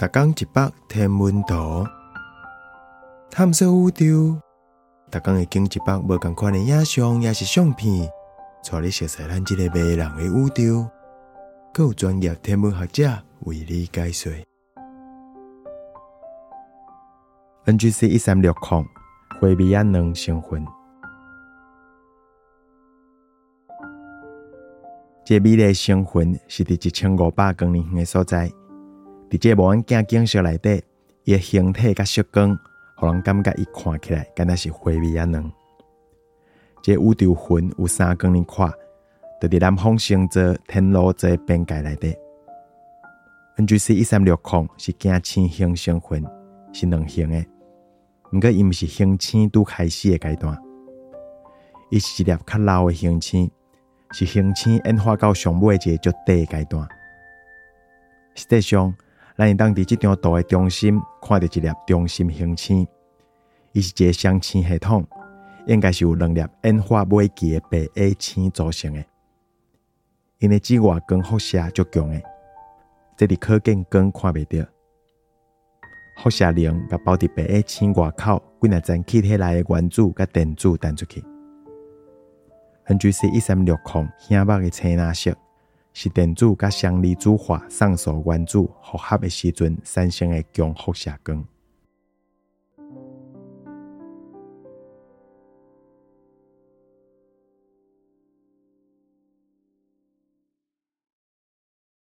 [0.00, 1.86] 逐工一百天文图，
[3.30, 4.40] 探索宇宙。
[5.10, 8.10] 逐工会经一百无共款的影像，也是相片，
[8.64, 10.88] 带你熟悉咱这个迷人的宇宙。
[11.74, 13.10] 更有专业天文学者
[13.40, 14.32] 为你解说。
[17.66, 18.86] NGC 一三六零，
[19.38, 20.66] 灰米亚两成分。
[25.26, 28.50] 这米的成分是伫一千五百公里远的所在。
[29.30, 30.82] 伫这无眼镜景色内底，
[31.22, 32.58] 伊形体甲色光，
[32.96, 35.52] 互人感觉伊看起来敢若是花米啊卵。
[36.82, 38.68] 这宇宙云有三公里宽，
[39.40, 42.12] 伫伫南方星座天罗座边界内底。
[43.56, 46.24] NGC 一三六空是镜星型成分，
[46.72, 47.46] 是两型的，
[48.32, 50.58] 毋过伊毋是行星拄开始的阶段，
[51.90, 53.48] 伊是一粒较老的行星，
[54.10, 56.88] 是行星演化到上尾一个最低阶段。
[58.34, 58.92] 实际上，
[59.40, 62.86] 咱会当伫即张图的中心看到一粒中心星星，
[63.72, 65.02] 伊是一个双星系统，
[65.66, 69.06] 应该是由两粒演化尾期的白矮星组成诶。
[70.40, 72.22] 因为紫外光辐射足强诶，
[73.16, 74.68] 这里可见光看袂到。
[76.22, 81.24] 辐射能甲包伫白矮星外口几若层气体内诶原子甲电子弹出去。
[82.88, 85.34] NGC 一三六零显目诶青蓝色。
[85.92, 91.44] 是电子甲相离子化上所原子复合的时阵产生的强辐射光。